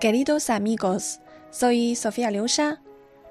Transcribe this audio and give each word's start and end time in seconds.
Queridos 0.00 0.50
amigos, 0.50 1.20
soy 1.50 1.96
Sofía 1.96 2.30
Liusha. 2.30 2.83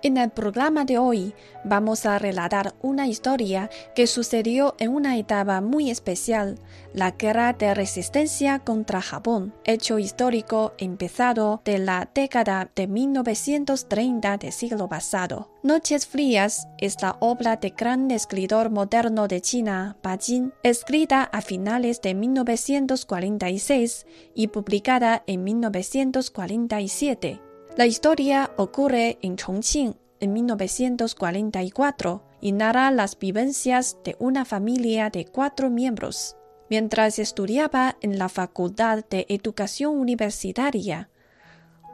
En 0.04 0.18
el 0.18 0.32
programa 0.32 0.84
de 0.84 0.98
hoy 0.98 1.34
vamos 1.64 2.06
a 2.06 2.20
relatar 2.20 2.76
una 2.82 3.08
historia 3.08 3.70
que 3.96 4.06
sucedió 4.06 4.76
en 4.78 4.94
una 4.94 5.18
etapa 5.18 5.62
muy 5.62 5.90
especial, 5.90 6.60
la 6.94 7.12
guerra 7.12 7.54
de 7.54 7.74
resistencia 7.74 8.60
contra 8.60 9.02
Japón, 9.02 9.54
hecho 9.64 10.00
histórico 10.00 10.74
empezado 10.78 11.62
de 11.64 11.78
la 11.78 12.10
década 12.14 12.70
de 12.76 12.88
1930 12.88 14.40
del 14.40 14.52
siglo 14.52 14.90
pasado. 14.90 15.50
Noches 15.64 16.06
Frías 16.06 16.68
es 16.80 17.02
la 17.02 17.16
obra 17.22 17.56
de 17.56 17.70
gran 17.70 18.12
escritor 18.12 18.72
moderno 18.72 19.30
de 19.30 19.40
China, 19.40 19.96
Ba 20.04 20.18
Jin, 20.18 20.54
escrita 20.64 21.24
a 21.24 21.40
finales 21.40 22.02
de 22.02 22.14
1946 22.14 24.06
y 24.36 24.48
publicada 24.48 25.24
en 25.28 25.46
1947. 25.46 27.53
La 27.76 27.88
historia 27.88 28.52
ocurre 28.56 29.18
en 29.24 29.36
Chongqing 29.36 29.96
en 30.20 30.34
1944 30.34 32.22
y 32.40 32.52
narra 32.52 32.92
las 32.92 33.18
vivencias 33.18 33.98
de 34.04 34.16
una 34.20 34.46
familia 34.46 35.10
de 35.10 35.26
cuatro 35.26 35.72
miembros. 35.72 36.38
Mientras 36.70 37.18
estudiaba 37.18 37.98
en 38.02 38.20
la 38.20 38.30
Facultad 38.30 39.04
de 39.10 39.26
Educación 39.28 39.98
Universitaria, 39.98 41.10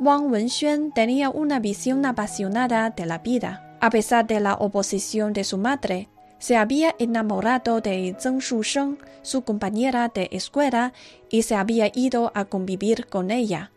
Wang 0.02 0.30
Wenxuan 0.30 0.92
tenía 0.94 1.30
una 1.30 1.62
visión 1.62 2.06
apasionada 2.06 2.90
de 2.90 3.06
la 3.06 3.20
vida. 3.20 3.78
A 3.80 3.90
pesar 3.90 4.28
de 4.28 4.42
la 4.42 4.56
oposición 4.56 5.32
de 5.32 5.46
su 5.46 5.58
madre, 5.58 6.10
se 6.40 6.58
había 6.58 6.94
enamorado 7.00 7.80
de 7.80 8.14
Zheng 8.20 8.40
Shusheng, 8.40 8.98
su 9.22 9.44
compañera 9.44 10.12
de 10.14 10.28
escuela, 10.34 10.92
y 11.30 11.44
se 11.44 11.56
había 11.56 11.90
ido 11.96 12.34
a 12.36 12.44
convivir 12.44 13.08
con 13.08 13.32
ella 13.32 13.72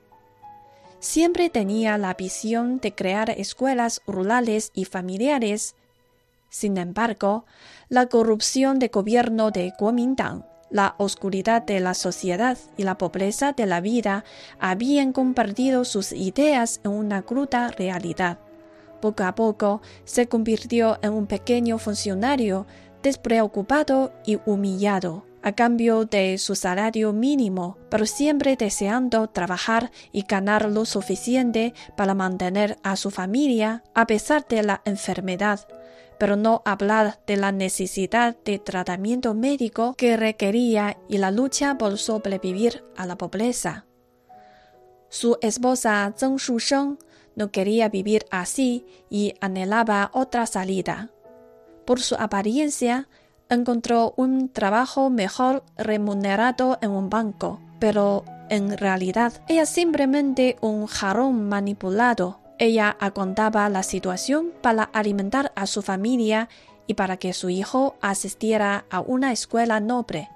siempre 1.03 1.51
tenía 1.51 1.99
la 1.99 2.15
visión 2.15 2.79
de 2.79 2.95
crear 2.95 3.29
escuelas 3.31 4.01
rurales 4.07 4.71
y 4.73 4.85
familiares. 4.85 5.75
Sin 6.49 6.79
embargo, 6.79 7.45
la 7.89 8.07
corrupción 8.07 8.79
de 8.79 8.87
gobierno 8.87 9.51
de 9.51 9.73
Kuomintang, 9.77 10.45
la 10.71 10.95
oscuridad 10.99 11.63
de 11.63 11.81
la 11.81 11.95
sociedad 11.95 12.57
y 12.77 12.85
la 12.85 12.99
pobreza 12.99 13.53
de 13.53 13.67
la 13.67 13.81
vida 13.81 14.25
habían 14.61 15.13
convertido 15.13 15.85
sus 15.85 16.13
ideas 16.13 16.81
en 16.85 16.93
una 16.93 17.23
cruda 17.23 17.69
realidad. 17.69 18.39
Poco 19.01 19.25
a 19.25 19.35
poco 19.35 19.83
se 20.05 20.29
convirtió 20.29 21.01
en 21.03 21.15
un 21.15 21.27
pequeño 21.27 21.79
funcionario 21.79 22.65
despreocupado 23.03 24.13
y 24.25 24.39
humillado 24.47 25.25
a 25.43 25.53
cambio 25.53 26.05
de 26.05 26.39
su 26.39 26.55
salario 26.55 27.13
mínimo, 27.13 27.79
pero 27.91 28.07
siempre 28.07 28.57
deseando 28.57 29.29
trabajar 29.29 29.91
y 30.13 30.23
ganar 30.23 30.69
lo 30.69 30.85
suficiente 30.85 31.75
para 31.97 32.15
mantener 32.15 32.79
a 32.83 32.97
su 32.97 33.11
familia 33.11 33.83
a 33.95 34.07
pesar 34.07 34.47
de 34.49 34.63
la 34.63 34.83
enfermedad, 34.85 35.67
pero 36.19 36.37
no 36.37 36.63
hablar 36.65 37.21
de 37.27 37.37
la 37.37 37.53
necesidad 37.53 38.37
de 38.45 38.59
tratamiento 38.59 39.35
médico 39.35 39.95
que 39.97 40.17
requería 40.17 40.97
y 41.09 41.19
la 41.19 41.31
lucha 41.31 41.77
por 41.79 41.99
sobrevivir 41.99 42.85
a 42.97 43.07
la 43.07 43.17
pobreza. 43.17 43.87
Su 45.09 45.37
esposa 45.43 46.15
Zheng 46.17 46.37
Shusheng 46.37 46.99
no 47.35 47.51
quería 47.51 47.89
vivir 47.89 48.25
así 48.31 48.87
y 49.11 49.35
anhelaba 49.41 50.11
otra 50.15 50.47
salida. 50.47 51.11
Por 51.85 52.01
su 52.01 52.15
apariencia, 52.15 53.09
encontró 53.55 54.15
un 54.17 54.49
trabajo 54.49 55.11
mejor 55.11 55.65
remunerado 55.77 56.79
en 56.81 56.91
un 56.91 57.11
banco, 57.11 57.61
pero 57.79 58.25
en 58.49 58.77
realidad 58.77 59.33
ella 59.49 59.67
simplemente 59.67 60.57
un 60.61 60.87
jarrón 60.87 61.49
manipulado. 61.49 62.39
Ella 62.59 62.97
aguantaba 63.01 63.69
la 63.69 63.83
situación 63.83 64.53
para 64.61 64.85
alimentar 64.85 65.53
a 65.57 65.67
su 65.67 65.83
familia 65.83 66.49
y 66.87 66.95
para 66.95 67.17
que 67.17 67.33
su 67.33 67.49
hijo 67.51 67.97
asistiera 68.01 68.85
a 68.91 69.01
una 69.01 69.33
escuela 69.33 69.81
noble. 69.81 70.29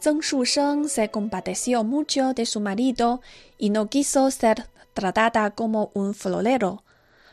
Zheng 0.00 0.20
Shusheng 0.20 0.88
se 0.88 1.10
compadeció 1.10 1.84
mucho 1.84 2.34
de 2.34 2.44
su 2.44 2.60
marido 2.60 3.20
y 3.56 3.70
no 3.70 3.88
quiso 3.88 4.30
ser 4.30 4.66
tratada 4.94 5.52
como 5.52 5.90
un 5.94 6.14
florero. 6.14 6.82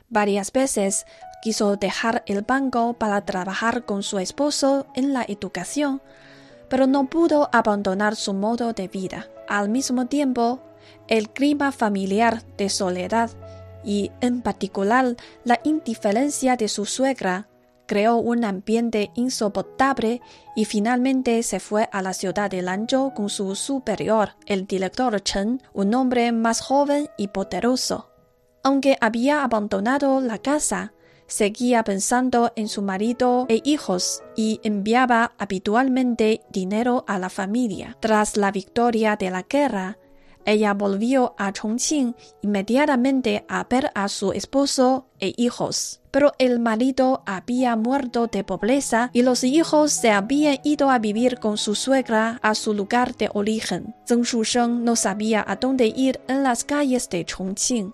Varias 0.09 0.51
veces 0.51 1.05
quiso 1.41 1.75
dejar 1.77 2.23
el 2.25 2.41
banco 2.41 2.93
para 2.93 3.21
trabajar 3.25 3.85
con 3.85 4.03
su 4.03 4.19
esposo 4.19 4.87
en 4.95 5.13
la 5.13 5.23
educación, 5.27 6.01
pero 6.69 6.87
no 6.87 7.09
pudo 7.09 7.49
abandonar 7.51 8.15
su 8.15 8.33
modo 8.33 8.73
de 8.73 8.87
vida. 8.87 9.27
Al 9.47 9.69
mismo 9.69 10.07
tiempo, 10.07 10.59
el 11.07 11.29
clima 11.29 11.71
familiar 11.71 12.43
de 12.57 12.69
soledad 12.69 13.31
y, 13.83 14.11
en 14.21 14.41
particular, 14.41 15.15
la 15.43 15.59
indiferencia 15.63 16.55
de 16.55 16.67
su 16.67 16.85
suegra 16.85 17.47
creó 17.89 18.17
un 18.17 18.45
ambiente 18.45 19.09
insoportable 19.15 20.21
y 20.55 20.65
finalmente 20.65 21.41
se 21.41 21.59
fue 21.59 21.89
a 21.91 22.03
la 22.03 22.13
ciudad 22.13 22.51
de 22.51 22.61
Lanzhou 22.61 23.15
con 23.15 23.29
su 23.29 23.55
superior, 23.55 24.35
el 24.45 24.67
director 24.67 25.19
Chen, 25.23 25.63
un 25.73 25.95
hombre 25.95 26.31
más 26.31 26.61
joven 26.61 27.09
y 27.17 27.29
poderoso. 27.29 28.11
Aunque 28.61 28.95
había 29.01 29.43
abandonado 29.43 30.21
la 30.21 30.37
casa, 30.37 30.93
seguía 31.29 31.83
pensando 31.83 32.51
en 32.57 32.67
su 32.67 32.81
marido 32.81 33.45
e 33.47 33.61
hijos 33.63 34.21
y 34.35 34.59
enviaba 34.63 35.31
habitualmente 35.37 36.41
dinero 36.49 37.05
a 37.07 37.17
la 37.17 37.29
familia. 37.29 37.95
Tras 38.01 38.35
la 38.35 38.51
victoria 38.51 39.15
de 39.15 39.29
la 39.29 39.43
guerra, 39.43 39.97
ella 40.45 40.73
volvió 40.73 41.35
a 41.37 41.51
Chongqing 41.53 42.15
inmediatamente 42.41 43.45
a 43.47 43.65
ver 43.69 43.91
a 43.93 44.07
su 44.07 44.31
esposo 44.31 45.07
e 45.19 45.33
hijos. 45.37 46.01
Pero 46.11 46.33
el 46.39 46.59
marido 46.59 47.21
había 47.27 47.75
muerto 47.75 48.25
de 48.27 48.43
pobreza 48.43 49.11
y 49.13 49.21
los 49.21 49.43
hijos 49.43 49.91
se 49.91 50.09
habían 50.09 50.57
ido 50.63 50.89
a 50.89 50.97
vivir 50.97 51.39
con 51.39 51.57
su 51.57 51.75
suegra 51.75 52.39
a 52.41 52.55
su 52.55 52.73
lugar 52.73 53.15
de 53.15 53.29
origen. 53.33 53.93
Zheng 54.07 54.23
Shusheng 54.23 54.83
no 54.83 54.95
sabía 54.95 55.45
a 55.47 55.57
dónde 55.57 55.93
ir 55.95 56.19
en 56.27 56.41
las 56.41 56.63
calles 56.63 57.09
de 57.09 57.25
Chongqing. 57.25 57.93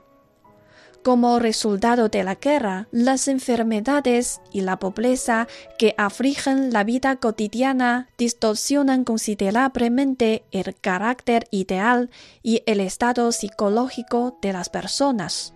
Como 1.05 1.37
resultado 1.37 2.09
de 2.09 2.23
la 2.23 2.33
guerra, 2.33 2.87
las 2.91 3.27
enfermedades 3.27 4.41
y 4.51 4.61
la 4.61 4.79
pobreza 4.79 5.47
que 5.77 5.93
afligen 5.99 6.73
la 6.73 6.83
vida 6.83 7.17
cotidiana 7.17 8.09
distorsionan 8.17 9.03
considerablemente 9.03 10.45
el 10.49 10.75
carácter 10.75 11.47
ideal 11.51 12.09
y 12.41 12.63
el 12.65 12.79
estado 12.79 13.31
psicológico 13.31 14.39
de 14.41 14.53
las 14.53 14.69
personas. 14.69 15.53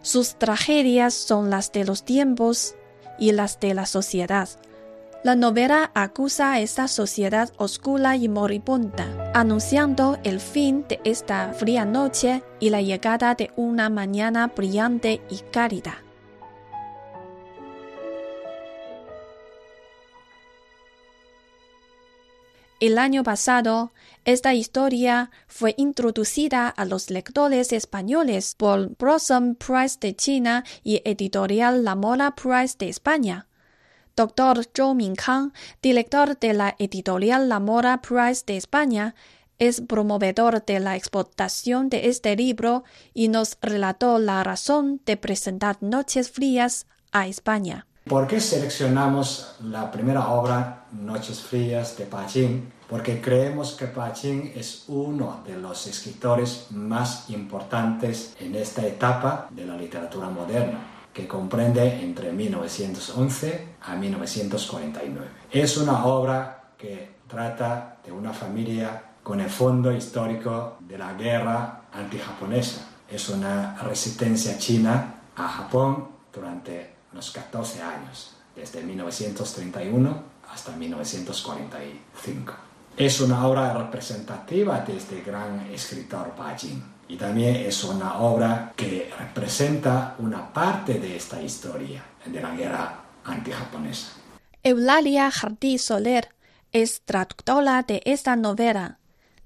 Sus 0.00 0.38
tragedias 0.38 1.12
son 1.12 1.50
las 1.50 1.70
de 1.70 1.84
los 1.84 2.02
tiempos 2.02 2.74
y 3.18 3.32
las 3.32 3.60
de 3.60 3.74
la 3.74 3.84
sociedad. 3.84 4.48
La 5.24 5.36
novela 5.36 5.92
acusa 5.94 6.54
a 6.54 6.60
esta 6.60 6.88
sociedad 6.88 7.52
oscura 7.56 8.16
y 8.16 8.28
moribunda, 8.28 9.30
anunciando 9.34 10.18
el 10.24 10.40
fin 10.40 10.84
de 10.88 11.00
esta 11.04 11.52
fría 11.52 11.84
noche 11.84 12.42
y 12.58 12.70
la 12.70 12.82
llegada 12.82 13.36
de 13.36 13.52
una 13.54 13.88
mañana 13.88 14.48
brillante 14.48 15.20
y 15.30 15.38
cálida. 15.52 16.02
El 22.80 22.98
año 22.98 23.22
pasado, 23.22 23.92
esta 24.24 24.54
historia 24.54 25.30
fue 25.46 25.74
introducida 25.76 26.66
a 26.68 26.84
los 26.84 27.10
lectores 27.10 27.72
españoles 27.72 28.56
por 28.56 28.96
Blossom 28.96 29.54
Prize 29.54 29.98
de 30.00 30.16
China 30.16 30.64
y 30.82 31.00
Editorial 31.04 31.84
La 31.84 31.94
Mola 31.94 32.34
Prize 32.34 32.74
de 32.76 32.88
España. 32.88 33.46
Dr. 34.16 34.64
Zhou 34.74 34.94
Mingkang, 34.94 35.52
director 35.82 36.38
de 36.38 36.52
la 36.52 36.74
editorial 36.78 37.48
La 37.48 37.60
Mora 37.60 38.02
Prize 38.02 38.44
de 38.46 38.56
España, 38.56 39.14
es 39.58 39.80
promovedor 39.80 40.64
de 40.64 40.80
la 40.80 40.96
exportación 40.96 41.88
de 41.88 42.08
este 42.08 42.34
libro 42.36 42.84
y 43.14 43.28
nos 43.28 43.58
relató 43.62 44.18
la 44.18 44.42
razón 44.42 45.00
de 45.06 45.16
presentar 45.16 45.76
Noches 45.80 46.30
Frías 46.30 46.86
a 47.12 47.26
España. 47.26 47.86
¿Por 48.06 48.26
qué 48.26 48.40
seleccionamos 48.40 49.54
la 49.62 49.90
primera 49.92 50.28
obra, 50.28 50.86
Noches 50.90 51.40
Frías, 51.40 51.96
de 51.96 52.06
Pachín? 52.06 52.72
Porque 52.88 53.20
creemos 53.20 53.74
que 53.74 53.86
Pachín 53.86 54.52
es 54.56 54.84
uno 54.88 55.42
de 55.46 55.56
los 55.56 55.86
escritores 55.86 56.66
más 56.70 57.30
importantes 57.30 58.34
en 58.40 58.56
esta 58.56 58.84
etapa 58.84 59.46
de 59.50 59.64
la 59.64 59.76
literatura 59.76 60.28
moderna 60.28 60.91
que 61.12 61.28
comprende 61.28 62.02
entre 62.02 62.32
1911 62.32 63.68
a 63.82 63.94
1949. 63.94 65.26
Es 65.50 65.76
una 65.76 66.04
obra 66.06 66.72
que 66.78 67.16
trata 67.28 67.98
de 68.04 68.12
una 68.12 68.32
familia 68.32 69.02
con 69.22 69.40
el 69.40 69.50
fondo 69.50 69.92
histórico 69.92 70.78
de 70.80 70.98
la 70.98 71.12
guerra 71.14 71.82
antijaponesa. 71.92 72.88
Es 73.08 73.28
una 73.28 73.76
resistencia 73.82 74.58
china 74.58 75.14
a 75.36 75.48
Japón 75.48 76.08
durante 76.32 76.94
los 77.12 77.30
14 77.30 77.82
años, 77.82 78.34
desde 78.56 78.82
1931 78.82 80.22
hasta 80.52 80.72
1945. 80.72 82.54
Es 82.96 83.20
una 83.20 83.46
obra 83.46 83.72
representativa 83.72 84.80
de 84.80 84.96
este 84.96 85.22
gran 85.22 85.60
escritor 85.72 86.34
Bajin 86.36 86.82
y 87.12 87.16
también 87.16 87.56
es 87.56 87.84
una 87.84 88.20
obra 88.20 88.72
que 88.74 89.12
representa 89.18 90.14
una 90.18 90.50
parte 90.50 90.94
de 90.94 91.14
esta 91.14 91.42
historia 91.42 92.02
de 92.24 92.40
la 92.40 92.54
guerra 92.54 93.04
antijaponesa. 93.24 94.12
Eulalia 94.62 95.30
Jardí 95.30 95.76
Soler 95.76 96.30
es 96.72 97.02
traductora 97.04 97.82
de 97.82 98.00
esta 98.06 98.34
novela. 98.34 98.98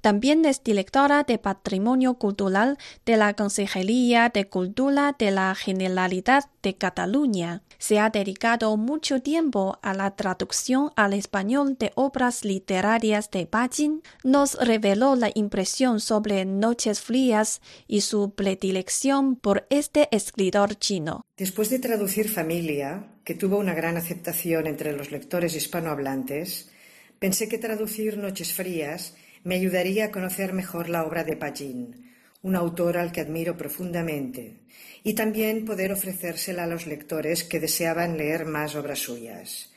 También 0.06 0.44
es 0.44 0.62
directora 0.62 1.24
de 1.24 1.36
Patrimonio 1.36 2.14
Cultural 2.14 2.78
de 3.04 3.16
la 3.16 3.34
Consejería 3.34 4.30
de 4.32 4.48
Cultura 4.48 5.16
de 5.18 5.32
la 5.32 5.52
Generalidad 5.56 6.44
de 6.62 6.76
Cataluña. 6.76 7.64
Se 7.78 7.98
ha 7.98 8.10
dedicado 8.10 8.76
mucho 8.76 9.20
tiempo 9.20 9.80
a 9.82 9.94
la 9.94 10.14
traducción 10.14 10.92
al 10.94 11.12
español 11.12 11.76
de 11.76 11.90
obras 11.96 12.44
literarias 12.44 13.32
de 13.32 13.48
Bajin. 13.50 14.00
Nos 14.22 14.54
reveló 14.54 15.16
la 15.16 15.32
impresión 15.34 15.98
sobre 15.98 16.44
Noches 16.44 17.00
Frías 17.00 17.60
y 17.88 18.02
su 18.02 18.30
predilección 18.30 19.34
por 19.34 19.66
este 19.70 20.08
escritor 20.12 20.76
chino. 20.76 21.26
Después 21.36 21.68
de 21.68 21.80
traducir 21.80 22.28
Familia, 22.28 23.08
que 23.24 23.34
tuvo 23.34 23.58
una 23.58 23.74
gran 23.74 23.96
aceptación 23.96 24.68
entre 24.68 24.92
los 24.92 25.10
lectores 25.10 25.56
hispanohablantes, 25.56 26.70
pensé 27.18 27.48
que 27.48 27.58
traducir 27.58 28.18
Noches 28.18 28.52
Frías 28.54 29.14
me 29.46 29.54
ayudaría 29.54 30.06
a 30.06 30.10
conocer 30.10 30.52
mejor 30.52 30.88
la 30.88 31.04
obra 31.04 31.22
de 31.22 31.36
Pagin, 31.36 32.10
un 32.42 32.56
autor 32.56 32.98
al 32.98 33.12
que 33.12 33.20
admiro 33.20 33.56
profundamente, 33.56 34.58
y 35.04 35.14
también 35.14 35.64
poder 35.64 35.92
ofrecérsela 35.92 36.64
a 36.64 36.66
los 36.66 36.88
lectores 36.88 37.44
que 37.44 37.60
deseaban 37.60 38.16
leer 38.16 38.44
más 38.44 38.74
obras 38.74 38.98
suyas. 38.98 39.72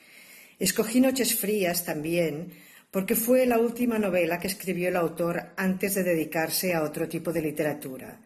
Escogí 0.58 1.00
Noches 1.00 1.36
Frías 1.36 1.86
también 1.86 2.52
porque 2.90 3.14
fue 3.14 3.46
la 3.46 3.60
última 3.60 4.00
novela 4.00 4.40
que 4.40 4.48
escribió 4.48 4.90
el 4.90 4.96
autor 4.96 5.52
antes 5.56 5.94
de 5.94 6.04
dedicarse 6.04 6.74
a 6.74 6.82
otro 6.82 7.08
tipo 7.08 7.32
de 7.32 7.44
literatura, 7.44 8.22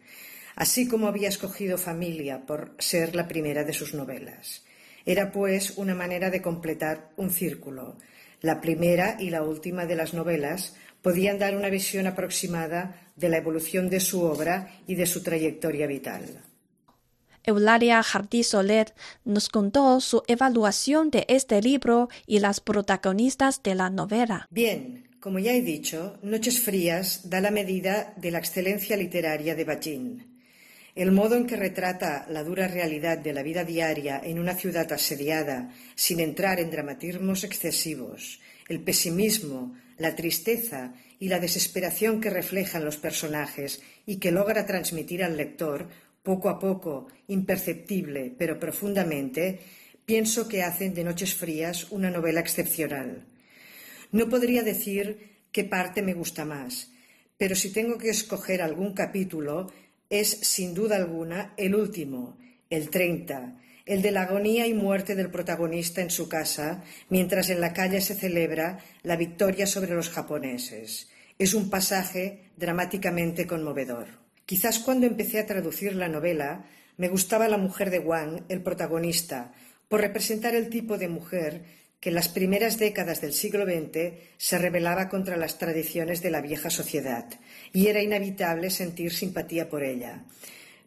así 0.56 0.88
como 0.88 1.08
había 1.08 1.28
escogido 1.28 1.76
Familia 1.76 2.46
por 2.46 2.74
ser 2.78 3.14
la 3.14 3.28
primera 3.28 3.64
de 3.64 3.74
sus 3.74 3.92
novelas. 3.92 4.64
Era, 5.04 5.30
pues, 5.30 5.76
una 5.76 5.94
manera 5.94 6.30
de 6.30 6.40
completar 6.40 7.10
un 7.18 7.28
círculo, 7.28 7.98
la 8.40 8.62
primera 8.62 9.18
y 9.20 9.28
la 9.28 9.42
última 9.42 9.84
de 9.84 9.96
las 9.96 10.14
novelas 10.14 10.74
podían 11.04 11.38
dar 11.38 11.54
una 11.54 11.68
visión 11.68 12.06
aproximada 12.06 13.12
de 13.14 13.28
la 13.28 13.36
evolución 13.36 13.90
de 13.90 14.00
su 14.00 14.22
obra 14.22 14.80
y 14.86 14.94
de 14.94 15.04
su 15.04 15.22
trayectoria 15.22 15.86
vital. 15.86 16.42
Eulalia 17.44 18.02
Jardí 18.02 18.42
Soler 18.42 18.94
nos 19.22 19.50
contó 19.50 20.00
su 20.00 20.22
evaluación 20.28 21.10
de 21.10 21.26
este 21.28 21.60
libro 21.60 22.08
y 22.26 22.38
las 22.38 22.60
protagonistas 22.60 23.62
de 23.62 23.74
la 23.74 23.90
novela. 23.90 24.48
Bien, 24.50 25.06
como 25.20 25.38
ya 25.38 25.52
he 25.52 25.60
dicho, 25.60 26.18
Noches 26.22 26.62
Frías 26.62 27.28
da 27.28 27.42
la 27.42 27.50
medida 27.50 28.14
de 28.16 28.30
la 28.30 28.38
excelencia 28.38 28.96
literaria 28.96 29.54
de 29.54 29.64
Bajin. 29.64 30.40
El 30.94 31.12
modo 31.12 31.36
en 31.36 31.46
que 31.46 31.56
retrata 31.56 32.24
la 32.30 32.42
dura 32.42 32.66
realidad 32.66 33.18
de 33.18 33.34
la 33.34 33.42
vida 33.42 33.62
diaria 33.62 34.22
en 34.24 34.38
una 34.38 34.54
ciudad 34.54 34.90
asediada, 34.90 35.70
sin 35.94 36.20
entrar 36.20 36.60
en 36.60 36.70
dramatismos 36.70 37.44
excesivos, 37.44 38.40
el 38.68 38.80
pesimismo, 38.80 39.74
la 39.98 40.14
tristeza 40.14 40.94
y 41.18 41.28
la 41.28 41.38
desesperación 41.38 42.20
que 42.20 42.30
reflejan 42.30 42.84
los 42.84 42.96
personajes 42.96 43.82
y 44.06 44.16
que 44.16 44.32
logra 44.32 44.66
transmitir 44.66 45.22
al 45.22 45.36
lector, 45.36 45.88
poco 46.22 46.48
a 46.48 46.58
poco, 46.58 47.08
imperceptible, 47.28 48.34
pero 48.36 48.58
profundamente, 48.58 49.60
pienso 50.04 50.48
que 50.48 50.62
hacen 50.62 50.94
de 50.94 51.04
Noches 51.04 51.34
Frías 51.34 51.90
una 51.90 52.10
novela 52.10 52.40
excepcional. 52.40 53.24
No 54.12 54.28
podría 54.28 54.62
decir 54.62 55.42
qué 55.52 55.64
parte 55.64 56.02
me 56.02 56.14
gusta 56.14 56.44
más, 56.44 56.90
pero 57.36 57.54
si 57.54 57.70
tengo 57.72 57.98
que 57.98 58.10
escoger 58.10 58.62
algún 58.62 58.92
capítulo, 58.94 59.72
es 60.08 60.28
sin 60.28 60.74
duda 60.74 60.96
alguna 60.96 61.54
el 61.56 61.74
último, 61.74 62.38
el 62.70 62.90
treinta, 62.90 63.60
el 63.86 64.00
de 64.00 64.10
la 64.10 64.22
agonía 64.22 64.66
y 64.66 64.74
muerte 64.74 65.14
del 65.14 65.30
protagonista 65.30 66.00
en 66.00 66.10
su 66.10 66.28
casa, 66.28 66.82
mientras 67.10 67.50
en 67.50 67.60
la 67.60 67.72
calle 67.72 68.00
se 68.00 68.14
celebra 68.14 68.78
la 69.02 69.16
victoria 69.16 69.66
sobre 69.66 69.94
los 69.94 70.08
japoneses. 70.08 71.10
Es 71.38 71.54
un 71.54 71.68
pasaje 71.68 72.50
dramáticamente 72.56 73.46
conmovedor. 73.46 74.06
Quizás 74.46 74.78
cuando 74.78 75.06
empecé 75.06 75.38
a 75.40 75.46
traducir 75.46 75.94
la 75.94 76.08
novela 76.08 76.64
me 76.96 77.08
gustaba 77.08 77.48
la 77.48 77.58
mujer 77.58 77.90
de 77.90 77.98
Wang, 77.98 78.44
el 78.48 78.62
protagonista, 78.62 79.52
por 79.88 80.00
representar 80.00 80.54
el 80.54 80.70
tipo 80.70 80.96
de 80.96 81.08
mujer 81.08 81.64
que 82.00 82.10
en 82.10 82.14
las 82.14 82.28
primeras 82.28 82.78
décadas 82.78 83.20
del 83.20 83.32
siglo 83.32 83.64
XX 83.64 84.12
se 84.36 84.58
rebelaba 84.58 85.08
contra 85.08 85.36
las 85.36 85.58
tradiciones 85.58 86.22
de 86.22 86.30
la 86.30 86.40
vieja 86.40 86.70
sociedad, 86.70 87.26
y 87.72 87.88
era 87.88 88.02
inevitable 88.02 88.70
sentir 88.70 89.12
simpatía 89.12 89.68
por 89.68 89.82
ella. 89.82 90.24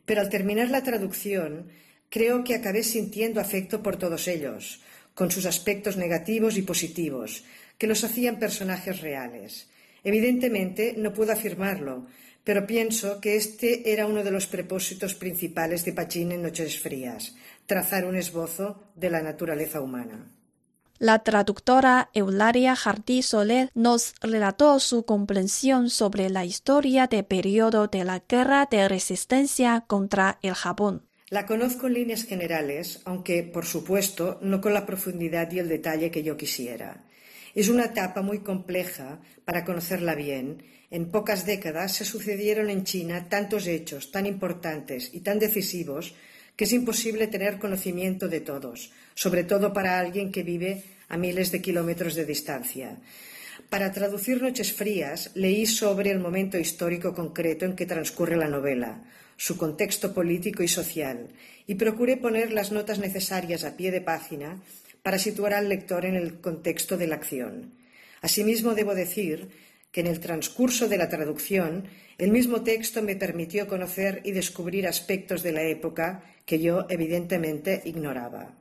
Pero 0.05 0.21
al 0.21 0.29
terminar 0.29 0.69
la 0.69 0.83
traducción 0.83 1.67
creo 2.09 2.43
que 2.43 2.55
acabé 2.55 2.83
sintiendo 2.83 3.41
afecto 3.41 3.83
por 3.83 3.97
todos 3.97 4.27
ellos, 4.27 4.81
con 5.13 5.31
sus 5.31 5.45
aspectos 5.45 5.97
negativos 5.97 6.57
y 6.57 6.61
positivos, 6.61 7.43
que 7.77 7.87
los 7.87 8.03
hacían 8.03 8.39
personajes 8.39 9.01
reales. 9.01 9.67
Evidentemente 10.03 10.95
no 10.97 11.13
puedo 11.13 11.31
afirmarlo, 11.31 12.07
pero 12.43 12.65
pienso 12.65 13.19
que 13.19 13.35
este 13.35 13.91
era 13.91 14.05
uno 14.05 14.23
de 14.23 14.31
los 14.31 14.47
propósitos 14.47 15.15
principales 15.15 15.83
de 15.83 15.93
Pachín 15.93 16.31
en 16.31 16.43
Noches 16.43 16.79
Frías, 16.79 17.35
trazar 17.65 18.05
un 18.05 18.15
esbozo 18.15 18.83
de 18.95 19.09
la 19.09 19.21
naturaleza 19.21 19.81
humana. 19.81 20.31
La 20.99 21.19
traductora 21.19 22.09
Eularia 22.13 22.75
Jardí 22.75 23.21
Soler 23.21 23.69
nos 23.75 24.15
relató 24.21 24.79
su 24.79 25.03
comprensión 25.03 25.89
sobre 25.89 26.29
la 26.29 26.43
historia 26.43 27.07
del 27.07 27.25
periodo 27.25 27.87
de 27.87 28.03
la 28.03 28.23
guerra 28.27 28.67
de 28.69 28.87
resistencia 28.87 29.83
contra 29.85 30.39
el 30.41 30.55
Japón. 30.55 31.06
La 31.29 31.45
conozco 31.45 31.87
en 31.87 31.93
líneas 31.95 32.23
generales, 32.23 33.01
aunque, 33.03 33.43
por 33.43 33.65
supuesto, 33.65 34.39
no 34.41 34.61
con 34.61 34.73
la 34.73 34.85
profundidad 34.85 35.51
y 35.51 35.59
el 35.59 35.67
detalle 35.67 36.09
que 36.09 36.23
yo 36.23 36.37
quisiera. 36.37 37.03
Es 37.53 37.67
una 37.67 37.85
etapa 37.85 38.21
muy 38.21 38.39
compleja 38.39 39.19
para 39.43 39.65
conocerla 39.65 40.15
bien. 40.15 40.63
En 40.89 41.11
pocas 41.11 41.45
décadas 41.45 41.91
se 41.95 42.05
sucedieron 42.05 42.69
en 42.69 42.85
China 42.85 43.27
tantos 43.27 43.67
hechos 43.67 44.09
tan 44.09 44.25
importantes 44.25 45.09
y 45.13 45.19
tan 45.19 45.37
decisivos 45.37 46.15
que 46.55 46.63
es 46.63 46.71
imposible 46.71 47.27
tener 47.27 47.59
conocimiento 47.59 48.29
de 48.29 48.39
todos, 48.39 48.93
sobre 49.13 49.43
todo 49.43 49.73
para 49.73 49.99
alguien 49.99 50.31
que 50.31 50.43
vive 50.43 50.83
a 51.09 51.17
miles 51.17 51.51
de 51.51 51.61
kilómetros 51.61 52.15
de 52.15 52.23
distancia. 52.23 52.99
Para 53.69 53.91
traducir 53.91 54.41
Noches 54.41 54.71
Frías 54.71 55.31
leí 55.35 55.65
sobre 55.65 56.11
el 56.11 56.19
momento 56.19 56.57
histórico 56.57 57.13
concreto 57.13 57.65
en 57.65 57.75
que 57.75 57.85
transcurre 57.85 58.37
la 58.37 58.47
novela, 58.47 59.03
su 59.37 59.57
contexto 59.57 60.13
político 60.13 60.63
y 60.63 60.67
social, 60.67 61.29
y 61.65 61.75
procuré 61.75 62.17
poner 62.17 62.51
las 62.51 62.71
notas 62.71 62.99
necesarias 62.99 63.63
a 63.63 63.77
pie 63.77 63.91
de 63.91 64.01
página 64.01 64.61
para 65.03 65.19
situar 65.19 65.53
al 65.53 65.69
lector 65.69 66.05
en 66.05 66.15
el 66.15 66.41
contexto 66.41 66.97
de 66.97 67.07
la 67.07 67.15
acción. 67.15 67.73
Asimismo, 68.21 68.73
debo 68.73 68.95
decir 68.95 69.49
que 69.91 70.01
en 70.01 70.07
el 70.07 70.19
transcurso 70.19 70.87
de 70.87 70.97
la 70.97 71.09
traducción 71.09 71.85
el 72.17 72.31
mismo 72.31 72.63
texto 72.63 73.01
me 73.03 73.15
permitió 73.15 73.67
conocer 73.67 74.21
y 74.23 74.31
descubrir 74.31 74.87
aspectos 74.87 75.43
de 75.43 75.51
la 75.51 75.63
época 75.63 76.23
que 76.45 76.59
yo 76.59 76.87
evidentemente 76.89 77.81
ignoraba. 77.85 78.55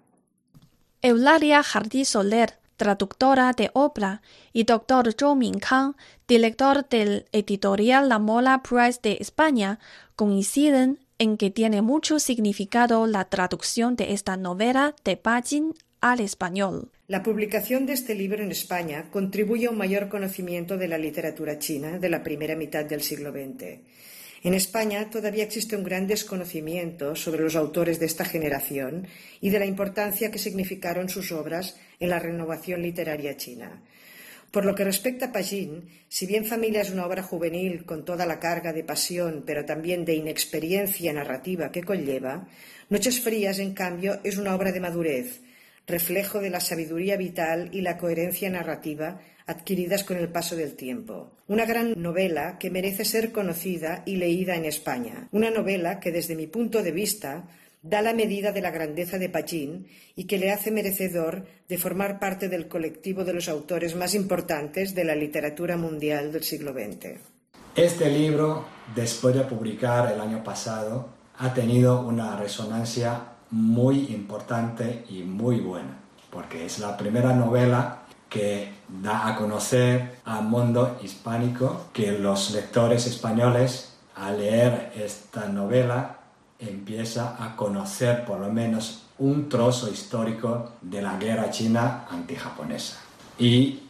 Eulalia 1.02 1.62
Jardí 1.62 2.04
Soler 2.04 2.58
traductora 2.76 3.52
de 3.52 3.70
obra, 3.72 4.22
y 4.52 4.64
doctor 4.64 5.14
Zhou 5.14 5.34
Minkang, 5.34 5.94
director 6.28 6.88
del 6.88 7.26
editorial 7.32 8.08
La 8.08 8.18
Mola 8.18 8.62
Prize 8.62 9.00
de 9.02 9.18
España, 9.20 9.78
coinciden 10.14 10.98
en 11.18 11.36
que 11.36 11.50
tiene 11.50 11.82
mucho 11.82 12.18
significado 12.18 13.06
la 13.06 13.24
traducción 13.24 13.96
de 13.96 14.12
esta 14.12 14.36
novela 14.36 14.94
de 15.04 15.20
Bajin 15.22 15.74
al 16.00 16.20
español. 16.20 16.90
La 17.08 17.22
publicación 17.22 17.86
de 17.86 17.92
este 17.92 18.14
libro 18.14 18.42
en 18.42 18.50
España 18.50 19.06
contribuye 19.10 19.66
a 19.66 19.70
un 19.70 19.78
mayor 19.78 20.08
conocimiento 20.08 20.76
de 20.76 20.88
la 20.88 20.98
literatura 20.98 21.58
china 21.58 21.98
de 21.98 22.08
la 22.08 22.22
primera 22.22 22.56
mitad 22.56 22.84
del 22.84 23.00
siglo 23.00 23.30
XX. 23.32 23.80
En 24.46 24.54
España 24.54 25.10
todavía 25.10 25.42
existe 25.42 25.74
un 25.74 25.82
gran 25.82 26.06
desconocimiento 26.06 27.16
sobre 27.16 27.42
los 27.42 27.56
autores 27.56 27.98
de 27.98 28.06
esta 28.06 28.24
generación 28.24 29.08
y 29.40 29.50
de 29.50 29.58
la 29.58 29.66
importancia 29.66 30.30
que 30.30 30.38
significaron 30.38 31.08
sus 31.08 31.32
obras 31.32 31.76
en 31.98 32.10
la 32.10 32.20
renovación 32.20 32.80
literaria 32.80 33.36
china. 33.36 33.82
Por 34.52 34.64
lo 34.64 34.76
que 34.76 34.84
respecta 34.84 35.26
a 35.26 35.32
Pagin, 35.32 35.88
si 36.08 36.26
bien 36.26 36.44
Familia 36.44 36.82
es 36.82 36.90
una 36.90 37.06
obra 37.06 37.24
juvenil 37.24 37.84
con 37.84 38.04
toda 38.04 38.24
la 38.24 38.38
carga 38.38 38.72
de 38.72 38.84
pasión, 38.84 39.42
pero 39.44 39.64
también 39.64 40.04
de 40.04 40.14
inexperiencia 40.14 41.12
narrativa 41.12 41.72
que 41.72 41.82
conlleva, 41.82 42.46
Noches 42.88 43.20
Frías, 43.20 43.58
en 43.58 43.74
cambio, 43.74 44.20
es 44.22 44.36
una 44.36 44.54
obra 44.54 44.70
de 44.70 44.78
madurez, 44.78 45.40
reflejo 45.86 46.40
de 46.40 46.50
la 46.50 46.60
sabiduría 46.60 47.16
vital 47.16 47.70
y 47.72 47.80
la 47.80 47.96
coherencia 47.96 48.50
narrativa 48.50 49.20
adquiridas 49.46 50.02
con 50.02 50.16
el 50.16 50.28
paso 50.28 50.56
del 50.56 50.74
tiempo. 50.74 51.30
Una 51.46 51.64
gran 51.64 52.00
novela 52.02 52.58
que 52.58 52.70
merece 52.70 53.04
ser 53.04 53.30
conocida 53.30 54.02
y 54.04 54.16
leída 54.16 54.56
en 54.56 54.64
España. 54.64 55.28
Una 55.30 55.50
novela 55.50 56.00
que, 56.00 56.10
desde 56.10 56.34
mi 56.34 56.48
punto 56.48 56.82
de 56.82 56.90
vista, 56.90 57.44
da 57.82 58.02
la 58.02 58.12
medida 58.12 58.50
de 58.50 58.60
la 58.60 58.72
grandeza 58.72 59.18
de 59.18 59.28
Pachín 59.28 59.86
y 60.16 60.24
que 60.24 60.38
le 60.38 60.50
hace 60.50 60.72
merecedor 60.72 61.46
de 61.68 61.78
formar 61.78 62.18
parte 62.18 62.48
del 62.48 62.66
colectivo 62.66 63.24
de 63.24 63.34
los 63.34 63.48
autores 63.48 63.94
más 63.94 64.14
importantes 64.14 64.94
de 64.94 65.04
la 65.04 65.14
literatura 65.14 65.76
mundial 65.76 66.32
del 66.32 66.42
siglo 66.42 66.72
XX. 66.72 67.20
Este 67.76 68.10
libro, 68.10 68.64
después 68.94 69.36
de 69.36 69.42
publicar 69.42 70.12
el 70.12 70.20
año 70.20 70.42
pasado, 70.42 71.10
ha 71.38 71.54
tenido 71.54 72.00
una 72.00 72.36
resonancia 72.36 73.35
muy 73.56 74.12
importante 74.12 75.06
y 75.08 75.22
muy 75.22 75.60
buena, 75.60 75.96
porque 76.30 76.66
es 76.66 76.78
la 76.78 76.96
primera 76.96 77.32
novela 77.32 78.02
que 78.28 78.70
da 79.02 79.28
a 79.28 79.36
conocer 79.36 80.18
al 80.26 80.44
mundo 80.44 80.98
hispánico 81.02 81.86
que 81.94 82.12
los 82.12 82.50
lectores 82.50 83.06
españoles 83.06 83.94
al 84.14 84.38
leer 84.38 84.92
esta 84.94 85.48
novela 85.48 86.18
empieza 86.58 87.42
a 87.42 87.56
conocer 87.56 88.26
por 88.26 88.40
lo 88.40 88.52
menos 88.52 89.04
un 89.18 89.48
trozo 89.48 89.90
histórico 89.90 90.72
de 90.82 91.00
la 91.00 91.16
guerra 91.16 91.50
china 91.50 92.06
antijaponesa. 92.10 92.98
Y 93.38 93.80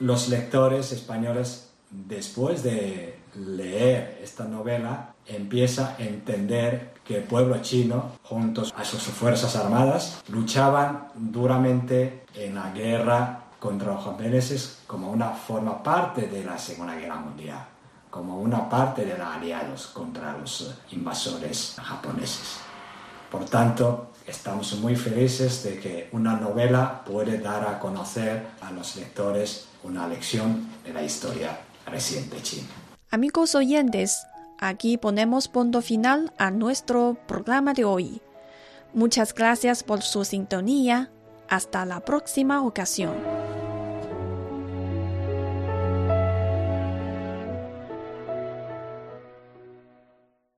los 0.00 0.28
lectores 0.28 0.92
españoles, 0.92 1.70
después 1.90 2.62
de 2.62 3.18
leer 3.34 4.18
esta 4.22 4.44
novela, 4.44 5.14
empieza 5.26 5.96
a 5.98 6.02
entender 6.02 6.97
que 7.08 7.16
el 7.16 7.24
pueblo 7.24 7.60
chino, 7.62 8.12
juntos 8.22 8.72
a 8.76 8.84
sus 8.84 9.02
fuerzas 9.02 9.56
armadas, 9.56 10.22
luchaban 10.28 11.08
duramente 11.14 12.24
en 12.34 12.54
la 12.54 12.70
guerra 12.70 13.44
contra 13.58 13.94
los 13.94 14.04
japoneses 14.04 14.80
como 14.86 15.10
una 15.10 15.30
forma 15.30 15.82
parte 15.82 16.28
de 16.28 16.44
la 16.44 16.58
Segunda 16.58 16.94
Guerra 16.94 17.16
Mundial 17.16 17.66
como 18.10 18.40
una 18.40 18.68
parte 18.68 19.04
de 19.04 19.16
los 19.16 19.26
aliados 19.26 19.86
contra 19.88 20.36
los 20.36 20.74
invasores 20.92 21.76
japoneses. 21.82 22.58
Por 23.30 23.44
tanto, 23.44 24.12
estamos 24.26 24.78
muy 24.78 24.96
felices 24.96 25.62
de 25.62 25.78
que 25.78 26.08
una 26.12 26.34
novela 26.36 27.04
puede 27.04 27.38
dar 27.38 27.68
a 27.68 27.78
conocer 27.78 28.46
a 28.62 28.70
los 28.70 28.96
lectores 28.96 29.68
una 29.82 30.08
lección 30.08 30.66
de 30.84 30.92
la 30.94 31.02
historia 31.02 31.60
reciente 31.86 32.42
china. 32.42 32.68
Amigos 33.10 33.54
oyentes, 33.54 34.26
aquí 34.58 34.98
ponemos 34.98 35.48
punto 35.48 35.82
final 35.82 36.32
a 36.38 36.50
nuestro 36.50 37.16
programa 37.26 37.74
de 37.74 37.84
hoy. 37.84 38.20
Muchas 38.92 39.34
gracias 39.34 39.82
por 39.82 40.02
su 40.02 40.24
sintonía. 40.24 41.10
Hasta 41.48 41.84
la 41.86 42.00
próxima 42.00 42.62
ocasión. 42.62 43.47